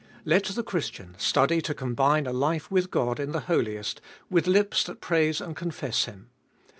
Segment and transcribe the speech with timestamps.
[0.25, 4.83] Let the Christian study to combine a life with God in the Holiest with lips
[4.85, 6.31] that praise and confess Him.